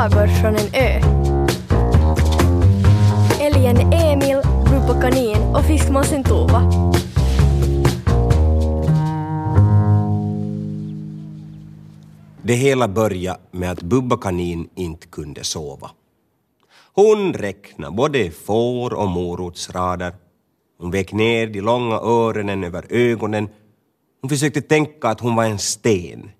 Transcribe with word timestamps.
sagor 0.00 0.26
från 0.26 0.56
en 0.56 0.74
ö. 0.74 1.00
Älgen 3.40 3.92
Emil, 3.92 4.36
Rupa 4.66 5.00
Kanin 5.00 5.36
och 5.36 5.64
fiskmåsen 5.64 6.24
Tova. 6.24 6.62
Det 12.42 12.54
hela 12.54 12.88
började 12.88 13.40
med 13.50 13.70
att 13.70 13.82
Bubba 13.82 14.16
kanin 14.16 14.68
inte 14.74 15.06
kunde 15.06 15.44
sova. 15.44 15.90
Hon 16.94 17.32
räknade 17.32 17.96
både 17.96 18.30
får 18.30 18.94
och 18.94 19.08
morotsrader. 19.08 20.14
Hon 20.78 20.90
vek 20.90 21.12
ner 21.12 21.46
de 21.46 21.60
långa 21.60 21.94
öronen 21.94 22.64
över 22.64 22.86
ögonen. 22.90 23.48
Hon 24.20 24.28
försökte 24.28 24.60
tänka 24.62 25.08
att 25.08 25.20
hon 25.20 25.36
var 25.36 25.44
en 25.44 25.58
sten. 25.58 26.30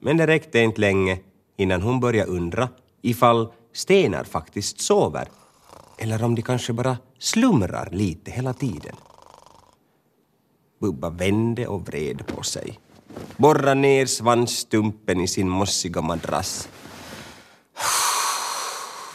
Men 0.00 0.16
det 0.16 0.26
räckte 0.26 0.60
inte 0.60 0.80
länge 0.80 1.18
innan 1.62 1.82
hon 1.82 2.00
började 2.00 2.30
undra 2.30 2.68
ifall 3.02 3.52
stenar 3.72 4.24
faktiskt 4.24 4.80
sover 4.80 5.28
eller 5.98 6.24
om 6.24 6.34
de 6.34 6.42
kanske 6.42 6.72
bara 6.72 6.98
slumrar 7.18 7.88
lite 7.92 8.30
hela 8.30 8.54
tiden. 8.54 8.96
Bubba 10.80 11.10
vände 11.10 11.66
och 11.66 11.86
vred 11.88 12.26
på 12.26 12.42
sig. 12.42 12.78
Borra 13.36 13.74
ner 13.74 14.06
svansstumpen 14.06 15.20
i 15.20 15.28
sin 15.28 15.48
mossiga 15.48 16.00
madrass. 16.00 16.68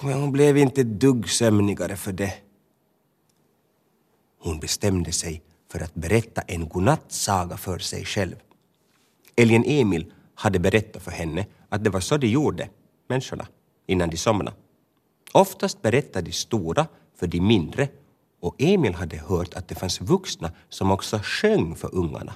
Men 0.04 0.14
hon 0.14 0.32
blev 0.32 0.58
inte 0.58 0.82
ett 0.82 1.00
dugg 1.00 1.30
sömnigare 1.30 1.96
för 1.96 2.12
det. 2.12 2.34
Hon 4.40 4.60
bestämde 4.60 5.12
sig 5.12 5.42
för 5.72 5.80
att 5.80 5.96
berätta 5.96 6.42
en 6.42 6.70
godnattsaga 6.70 7.58
för 7.58 7.80
sig 7.80 8.06
själv. 8.06 8.36
Älgen 9.36 9.64
Emil 9.66 10.14
hade 10.36 10.60
berättat 10.60 11.04
för 11.04 11.12
henne 11.12 11.46
att 11.70 11.84
det 11.84 11.90
var 11.90 12.00
så 12.00 12.18
de 12.18 12.28
gjorde, 12.28 12.70
människorna, 13.10 13.48
innan 13.88 14.10
de 14.10 14.18
somnade. 14.18 14.58
Oftast 15.34 15.82
berättade 15.82 16.26
de 16.26 16.32
stora 16.32 16.88
för 17.20 17.28
de 17.28 17.40
mindre 17.42 17.88
och 18.42 18.56
Emil 18.58 18.94
hade 18.94 19.18
hört 19.18 19.54
att 19.54 19.68
det 19.68 19.76
fanns 19.76 20.02
vuxna 20.02 20.52
som 20.70 20.92
också 20.92 21.20
sjöng 21.24 21.76
för 21.76 21.96
ungarna. 21.96 22.34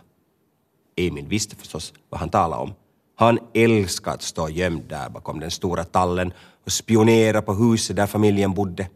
Emil 0.95 1.27
visste 1.27 1.55
förstås 1.55 1.93
vad 2.09 2.19
han 2.19 2.29
talade 2.29 2.61
om. 2.61 2.73
Han 3.15 3.39
älskade 3.53 4.13
att 4.13 4.21
stå 4.21 4.49
gömd 4.49 4.83
där 4.89 5.09
bakom 5.09 5.39
den 5.39 5.51
stora 5.51 5.83
tallen 5.83 6.33
och 6.65 6.71
spionera 6.71 7.41
på 7.41 7.53
huset 7.53 7.95
där 7.95 8.07
familjen 8.07 8.53
bodde. 8.53 8.89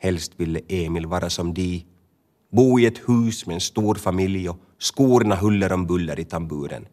Helst 0.00 0.32
ville 0.36 0.60
Emil 0.68 1.06
vara 1.06 1.30
som 1.30 1.54
de, 1.54 1.84
bo 2.52 2.78
i 2.78 2.86
ett 2.86 3.08
hus 3.08 3.46
med 3.46 3.54
en 3.54 3.60
stor 3.60 3.94
familj 3.94 4.48
och 4.48 4.56
skorna 4.78 5.34
huller 5.34 5.72
om 5.72 5.86
buller 5.86 6.20
i 6.20 6.24
tamburen. 6.24 6.86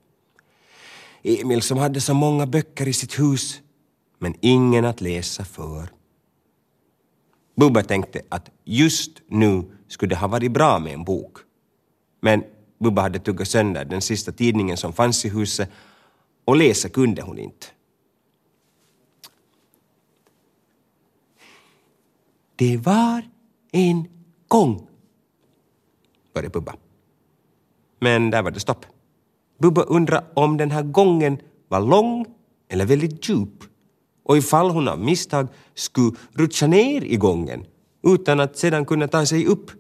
Emil 1.28 1.62
som 1.62 1.78
hade 1.78 2.02
så 2.02 2.14
många 2.14 2.45
böcker 2.45 2.88
i 2.88 2.94
sitt 2.94 3.20
hus, 3.20 3.62
men 4.20 4.36
ingen 4.42 4.86
att 4.86 5.02
läsa 5.02 5.45
för. 5.45 5.90
Bubba 7.56 7.84
tänkte 7.84 8.22
att 8.30 8.50
just 8.64 9.22
nu 9.28 9.72
skulle 9.88 10.09
det 10.09 10.16
ha 10.16 10.28
varit 10.28 10.52
bra 10.52 10.80
med 10.80 10.94
en 10.94 11.03
bok. 11.03 11.38
Men 12.22 12.44
Bubba 12.80 13.02
hade 13.02 13.20
tuggat 13.20 13.48
sönder 13.48 13.86
den 13.86 14.02
sista 14.02 14.31
tidningen 14.31 14.78
som 14.78 14.94
fanns 14.94 15.26
i 15.26 15.30
huset 15.30 15.70
och 16.46 16.56
läsa 16.56 16.90
kunde 16.90 17.22
hon 17.22 17.40
inte. 17.40 17.68
Det 22.56 22.78
var 22.78 23.30
en 23.72 24.08
gång, 24.48 24.88
började 26.34 26.50
Bubba. 26.50 26.76
Men 28.00 28.30
där 28.30 28.42
var 28.42 28.52
det 28.52 28.59
stopp. 28.59 28.86
Bubba 29.58 29.81
undrade 29.81 30.25
om 30.34 30.58
den 30.58 30.72
här 30.72 30.84
gången 30.84 31.38
var 31.67 31.80
lång 31.81 32.25
eller 32.70 32.86
väldigt 32.86 33.30
djup 33.30 33.64
och 34.23 34.38
ifall 34.38 34.70
hon 34.70 34.88
av 34.88 35.00
misstag 35.00 35.47
skulle 35.73 36.17
rutscha 36.31 36.67
ner 36.67 37.02
i 37.02 37.16
gången 37.16 37.66
utan 38.03 38.39
att 38.39 38.58
sedan 38.58 38.86
kunna 38.86 39.08
ta 39.08 39.25
sig 39.25 39.45
upp. 39.45 39.72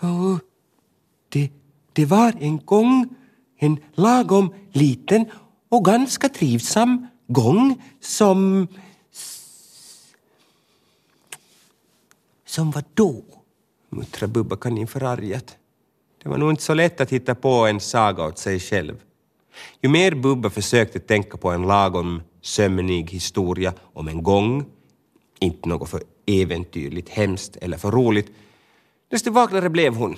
Oh, 0.00 0.38
det, 1.28 1.50
det 1.92 2.04
var 2.04 2.34
en 2.40 2.58
gång 2.64 3.08
en 3.58 3.78
lagom 3.94 4.54
liten 4.72 5.26
och 5.68 5.84
ganska 5.84 6.28
trivsam 6.28 7.06
gång 7.26 7.82
som... 8.00 8.68
Som 12.46 12.70
vad 12.70 12.84
då? 12.94 13.22
muttrade 13.90 14.32
Bubba 14.32 14.56
kanin 14.56 14.86
förargat. 14.86 15.56
Det 16.24 16.30
var 16.30 16.38
nog 16.38 16.50
inte 16.50 16.62
så 16.62 16.74
lätt 16.74 17.00
att 17.00 17.10
hitta 17.10 17.34
på 17.34 17.66
en 17.66 17.80
saga 17.80 18.26
åt 18.26 18.38
sig 18.38 18.60
själv. 18.60 18.96
Ju 19.82 19.88
mer 19.88 20.14
Bubba 20.14 20.50
försökte 20.50 21.00
tänka 21.00 21.36
på 21.36 21.50
en 21.50 21.62
lagom 21.62 22.22
sömnig 22.40 23.10
historia 23.10 23.72
om 23.92 24.08
en 24.08 24.22
gång, 24.22 24.64
inte 25.40 25.68
något 25.68 25.88
för 25.88 26.02
äventyrligt, 26.26 27.08
hemskt 27.08 27.56
eller 27.56 27.76
för 27.76 27.90
roligt, 27.90 28.30
desto 29.10 29.30
vaknare 29.30 29.70
blev 29.70 29.94
hon. 29.94 30.16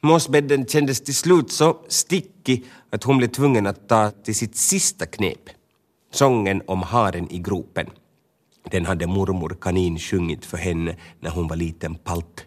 Mossbädden 0.00 0.66
kändes 0.66 1.00
till 1.00 1.14
slut 1.14 1.52
så 1.52 1.76
stickig 1.88 2.64
att 2.90 3.04
hon 3.04 3.18
blev 3.18 3.28
tvungen 3.28 3.66
att 3.66 3.88
ta 3.88 4.10
till 4.10 4.34
sitt 4.34 4.56
sista 4.56 5.06
knep. 5.06 5.50
Sången 6.12 6.62
om 6.66 6.82
haren 6.82 7.30
i 7.30 7.38
gropen. 7.38 7.90
Den 8.70 8.86
hade 8.86 9.06
mormor 9.06 9.56
kanin 9.60 9.98
sjungit 9.98 10.44
för 10.44 10.56
henne 10.56 10.96
när 11.20 11.30
hon 11.30 11.48
var 11.48 11.56
liten 11.56 11.94
palt. 11.94 12.46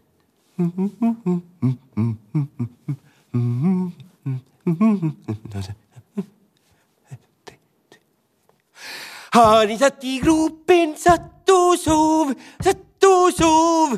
Haren 9.31 9.79
satt 9.79 10.03
i 10.03 10.19
gropen, 10.19 10.95
satt 10.97 11.49
och 11.49 11.79
sov, 11.79 12.33
satt 12.63 13.03
och 13.03 13.33
sov 13.37 13.97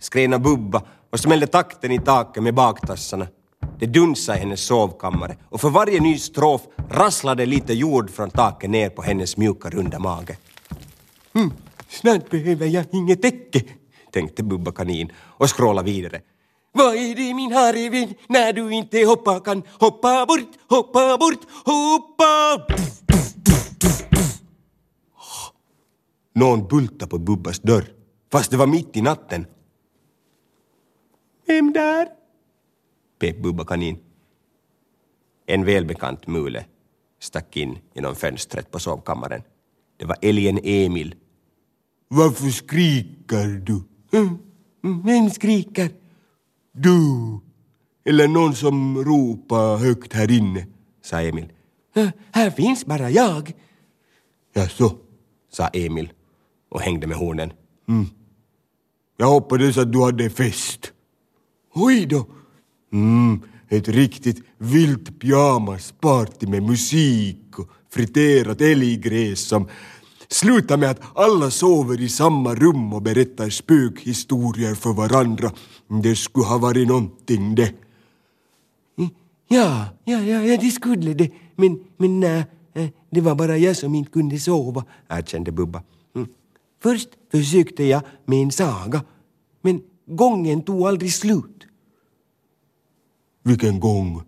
skrena 0.00 0.38
Bubba 0.38 0.82
och 1.10 1.20
smällde 1.20 1.46
takten 1.46 1.92
i 1.92 1.98
taket 1.98 2.42
med 2.42 2.54
baktassarna. 2.54 3.26
Det 3.78 3.86
dunsade 3.86 4.38
i 4.38 4.40
hennes 4.40 4.60
sovkammare 4.60 5.36
och 5.48 5.60
för 5.60 5.70
varje 5.70 6.00
ny 6.00 6.18
strof 6.18 6.60
rasslade 6.90 7.46
lite 7.46 7.74
jord 7.74 8.10
från 8.10 8.30
taket 8.30 8.70
ner 8.70 8.90
på 8.90 9.02
hennes 9.02 9.36
mjuka 9.36 9.70
runda 9.70 9.98
mage. 9.98 10.36
Mm, 11.34 11.52
snart 11.88 12.30
behöver 12.30 12.66
jag 12.66 12.84
inget 12.92 13.22
täcke, 13.22 13.62
tänkte 14.12 14.42
Bubba 14.42 14.72
kanin 14.72 15.12
och 15.16 15.48
skrålade 15.48 15.90
vidare. 15.90 16.20
Vad 16.72 16.94
är 16.94 17.14
det 17.14 17.34
min 17.34 17.52
harevän 17.52 18.14
när 18.28 18.52
du 18.52 18.70
inte 18.72 19.04
hoppa 19.04 19.40
kan? 19.40 19.62
Hoppa 19.80 20.26
bort, 20.26 20.50
hoppa 20.68 21.18
bort, 21.18 21.46
hoppa! 21.64 22.66
Någon 26.34 26.66
bultade 26.68 27.10
på 27.10 27.18
Bubbas 27.18 27.58
dörr, 27.58 27.84
fast 28.32 28.50
det 28.50 28.56
var 28.56 28.66
mitt 28.66 28.96
i 28.96 29.00
natten. 29.00 29.46
Vem 31.46 31.72
där? 31.72 32.08
pep 33.18 33.42
Bubba 33.42 33.64
kanin. 33.64 33.98
En 35.46 35.64
välbekant 35.64 36.26
mule 36.26 36.64
stack 37.20 37.56
in 37.56 37.78
genom 37.94 38.14
fönstret 38.14 38.70
på 38.70 38.78
sovkammaren. 38.78 39.42
Det 39.96 40.04
var 40.04 40.16
älgen 40.22 40.58
Emil. 40.62 41.14
Varför 42.08 42.50
skriker 42.50 43.62
du? 43.66 43.82
Mm, 44.12 44.38
mm, 44.84 45.02
Vem 45.04 45.30
skriker? 45.30 45.90
Du. 46.72 46.98
Eller 48.04 48.28
någon 48.28 48.54
som 48.54 49.04
ropar 49.04 49.76
högt 49.76 50.12
här 50.12 50.30
inne, 50.30 50.66
sa 51.02 51.20
Emil. 51.20 51.52
Äh, 51.94 52.08
här 52.32 52.50
finns 52.50 52.86
bara 52.86 53.10
jag. 53.10 53.52
Jaså, 54.54 54.96
sa 55.52 55.66
Emil 55.66 56.12
och 56.68 56.80
hängde 56.80 57.06
med 57.06 57.16
hornen. 57.16 57.52
Mm. 57.88 58.06
Jag 59.16 59.26
hoppades 59.26 59.78
att 59.78 59.92
du 59.92 60.02
hade 60.02 60.30
fest. 60.30 60.92
Oj 61.74 62.06
då! 62.06 62.26
Mm, 62.92 63.42
ett 63.68 63.88
riktigt 63.88 64.42
vilt 64.58 65.20
pyjamasparty 65.20 66.46
med 66.46 66.62
musik 66.62 67.58
och 67.58 67.68
friterat 67.90 68.60
älggräs 68.60 69.40
som 69.40 69.68
slutar 70.30 70.76
med 70.76 70.90
att 70.90 71.00
alla 71.14 71.50
sover 71.50 72.00
i 72.00 72.08
samma 72.08 72.54
rum 72.54 72.92
och 72.92 73.02
berättar 73.02 73.50
spökhistorier 73.50 74.74
för 74.74 74.92
varandra. 74.92 75.52
Det 76.02 76.16
skulle 76.16 76.46
ha 76.46 76.58
varit 76.58 76.88
någonting 76.88 77.54
det. 77.54 77.74
Mm. 78.98 79.10
Ja, 79.48 79.86
ja, 80.04 80.20
ja, 80.20 80.40
ja 80.42 80.56
det 80.60 80.70
skulle 80.70 81.14
det. 81.14 81.30
Men, 81.56 81.84
men 81.96 82.20
nej, 82.20 82.44
eh, 82.74 82.88
det 83.10 83.20
var 83.20 83.34
bara 83.34 83.56
jag 83.56 83.76
som 83.76 83.94
inte 83.94 84.10
kunde 84.10 84.38
sova, 84.38 84.84
erkände 85.08 85.52
Bubba. 85.52 85.82
Mm. 86.14 86.28
Först 86.82 87.08
försökte 87.30 87.84
jag 87.84 88.02
med 88.24 88.42
en 88.42 88.52
saga, 88.52 89.02
men 89.62 89.82
gången 90.06 90.62
tog 90.62 90.82
aldrig 90.82 91.12
slut. 91.12 91.66
Vilken 93.42 93.80
gång? 93.80 94.22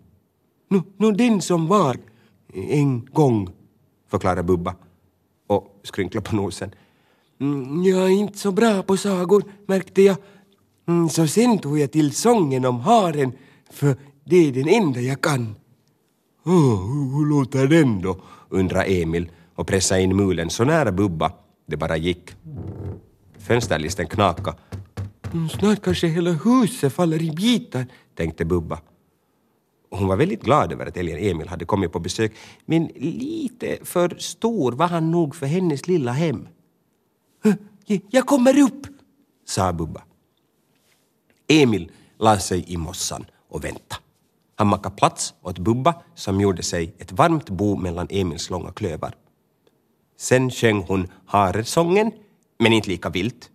Nå, 0.69 0.83
no, 0.97 1.11
den 1.11 1.41
som 1.41 1.67
var 1.67 1.97
en 2.55 3.05
gång, 3.05 3.49
förklarade 4.09 4.43
Bubba 4.43 4.75
och 5.57 5.81
skrynklade 5.83 6.29
på 6.29 6.37
nosen. 6.37 6.75
Mm, 7.41 7.83
jag 7.85 8.03
är 8.05 8.09
inte 8.09 8.39
så 8.39 8.53
bra 8.53 8.83
på 8.83 8.97
sagor, 8.97 9.45
märkte 9.67 10.03
jag. 10.03 10.17
Mm, 10.89 11.09
så 11.09 11.27
sen 11.27 11.59
tog 11.59 11.79
jag 11.79 11.93
till 11.93 12.13
sången 12.15 12.65
om 12.65 12.81
haren, 12.81 13.33
för 13.71 13.97
det 14.25 14.37
är 14.49 14.53
den 14.53 14.69
enda 14.69 15.01
jag 15.01 15.21
kan. 15.21 15.55
Oh, 16.45 17.17
hur 17.17 17.27
låter 17.31 17.67
den 17.67 18.03
då? 18.03 18.17
undrar 18.49 18.85
Emil 18.89 19.31
och 19.55 19.67
pressade 19.67 20.03
in 20.03 20.17
mulen 20.17 20.51
så 20.51 20.65
nära 20.65 20.93
Bubba 20.93 21.33
det 21.67 21.77
bara 21.77 21.97
gick. 21.97 22.31
Fönsterlisten 23.39 24.07
knakade. 24.07 24.57
"Mm, 25.33 25.49
Snart 25.49 25.83
kanske 25.83 26.07
hela 26.07 26.31
huset 26.31 26.93
faller 26.93 27.23
i 27.23 27.31
bitar, 27.31 27.87
tänkte 28.17 28.45
Bubba. 28.45 28.79
Hon 29.95 30.09
var 30.09 30.17
väldigt 30.17 30.43
glad 30.43 30.73
över 30.73 30.87
att 30.87 30.97
älgen 30.97 31.19
Emil 31.19 31.49
hade 31.49 31.65
kommit 31.65 31.93
på 31.93 31.99
besök, 31.99 32.33
men 32.65 32.87
lite 32.97 33.79
för 33.83 34.17
stor 34.19 34.73
var 34.73 34.87
han 34.87 35.11
nog 35.11 35.37
för 35.37 35.47
hennes 35.47 35.89
lilla 35.89 36.13
hem. 36.13 36.49
Jag 38.11 38.27
kommer 38.27 38.59
upp, 38.59 38.87
sa 39.45 39.73
Bubba. 39.73 40.03
Emil 41.49 41.91
la 42.19 42.39
sig 42.39 42.65
i 42.73 42.77
mossan 42.77 43.25
och 43.49 43.65
väntade. 43.65 44.01
Han 44.55 44.67
makade 44.67 44.97
plats 44.97 45.35
åt 45.43 45.59
Bubba 45.59 45.95
som 46.15 46.41
gjorde 46.41 46.63
sig 46.63 46.95
ett 46.99 47.13
varmt 47.13 47.51
bo 47.51 47.77
mellan 47.77 48.07
Emils 48.11 48.51
långa 48.51 48.73
klövar. 48.73 49.15
Sen 50.17 50.51
sjöng 50.51 50.83
hon 50.83 51.09
haresången, 51.27 52.13
men 52.59 52.73
inte 52.73 52.89
lika 52.89 53.11
vilt 53.11 53.51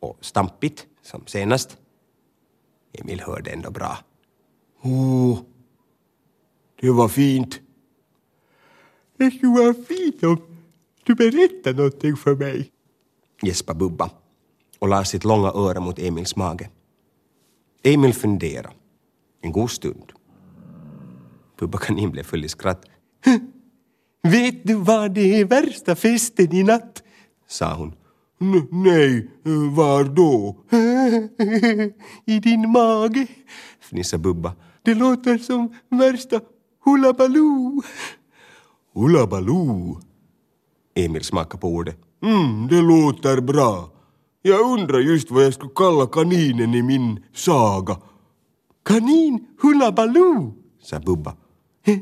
och 0.00 0.18
stampigt 0.20 0.86
som 1.02 1.22
senast. 1.26 1.76
Emil 2.92 3.20
hörde 3.20 3.50
ändå 3.50 3.70
bra. 3.70 3.98
Oh, 4.82 5.38
det 6.80 6.90
var 6.90 7.08
fint. 7.08 7.60
Det 9.18 9.30
skulle 9.30 9.52
vara 9.52 9.74
fint 9.74 10.22
om 10.22 10.38
du 11.04 11.14
berättar 11.14 11.72
någonting 11.74 12.16
för 12.16 12.34
mig. 12.34 12.70
Gäspade 13.42 13.78
Bubba 13.78 14.10
och 14.78 14.88
la 14.88 15.04
sitt 15.04 15.24
långa 15.24 15.48
öra 15.48 15.80
mot 15.80 15.98
Emils 15.98 16.36
mage. 16.36 16.70
Emil 17.82 18.14
funderade 18.14 18.70
en 19.42 19.52
god 19.52 19.70
stund. 19.70 20.12
Bubba 21.58 21.78
kanin 21.78 22.10
blev 22.10 22.22
full 22.22 22.44
i 22.44 22.48
skratt. 22.48 22.84
Vet 24.22 24.64
du 24.64 24.74
vad 24.74 25.14
det 25.14 25.40
är 25.40 25.44
värsta 25.44 25.96
festen 25.96 26.54
i 26.54 26.62
natt? 26.62 27.02
sa 27.48 27.74
hon. 27.74 27.92
N- 28.40 28.68
nej, 28.70 29.30
var 29.74 30.04
då? 30.04 30.56
I 32.24 32.38
din 32.38 32.70
mage, 32.72 33.26
fnissade 33.80 34.22
Bubba. 34.22 34.52
Det 34.82 34.94
låter 34.94 35.38
som 35.38 35.74
värsta 35.90 36.40
Hula 36.86 37.12
Baloo. 37.12 37.82
Hula 38.94 39.26
Baloo? 39.26 40.00
Emil 40.94 41.24
smakade 41.24 41.60
på 41.60 41.68
ordet. 41.68 41.96
Mm, 42.22 42.68
det 42.68 42.80
låter 42.80 43.40
bra. 43.40 43.90
Jag 44.42 44.60
undrar 44.60 44.98
just 44.98 45.30
vad 45.30 45.44
jag 45.44 45.54
skulle 45.54 45.70
kalla 45.74 46.06
kaninen 46.06 46.74
i 46.74 46.82
min 46.82 47.24
saga. 47.34 47.96
Kanin 48.84 49.46
Hula 49.62 49.92
Baloo, 49.92 50.54
sa 50.82 51.00
Bubba. 51.00 51.36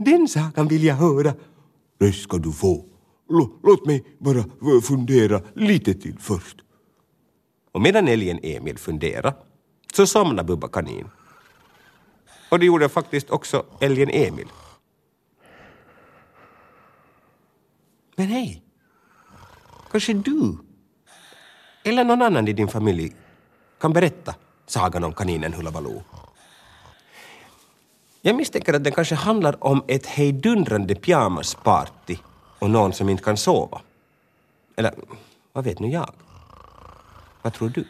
Den 0.01 0.29
sagan 0.29 0.69
vill 0.69 0.85
jag 0.85 0.95
höra. 0.95 1.35
Det 1.99 2.13
ska 2.13 2.39
du 2.39 2.53
få. 2.53 2.75
L 3.31 3.49
Låt 3.63 3.87
mig 3.87 4.05
bara 4.19 4.45
fundera 4.83 5.41
lite 5.55 5.95
till 5.95 6.19
först. 6.19 6.57
Och 7.73 7.81
medan 7.81 8.09
älgen 8.09 8.39
Emil 8.43 8.79
funderade 8.79 9.35
så 9.95 10.07
somnade 10.07 10.45
Bubba 10.45 10.69
kanin. 10.69 11.07
Och 12.51 12.59
det 12.59 12.67
gjorde 12.67 12.89
faktiskt 12.89 13.31
också 13.31 13.65
älgen 13.81 14.11
Emil. 14.11 14.47
Men 18.17 18.27
hej, 18.27 18.63
kanske 19.91 20.13
du 20.13 20.59
eller 21.85 22.05
någon 22.05 22.23
annan 22.23 22.49
i 22.49 22.53
din 22.53 22.69
familj 22.69 23.13
kan 23.81 23.93
berätta 23.93 24.35
sagan 24.67 25.05
om 25.05 25.13
kaninen 25.13 25.53
Hullabaloo. 25.53 26.03
Jag 28.21 28.37
misstänker 28.37 28.75
att 28.75 28.85
den 28.85 28.93
kanske 28.93 29.15
handlar 29.15 29.65
om 29.65 29.85
ett 29.89 30.07
hejdundrande 30.07 30.95
pyjamasparty 30.95 32.17
och 32.59 32.71
någon 32.71 32.93
som 32.93 33.09
inte 33.09 33.23
kan 33.23 33.37
sova. 33.37 33.81
Eller 34.77 34.95
vad 35.53 35.65
vet 35.65 35.81
nu 35.81 35.89
jag? 35.89 36.15
Vad 37.43 37.53
tror 37.53 37.69
du? 37.69 37.85